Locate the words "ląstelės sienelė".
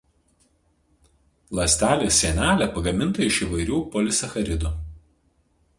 1.59-2.69